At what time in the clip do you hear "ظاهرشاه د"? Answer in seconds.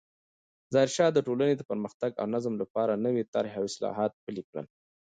0.73-1.19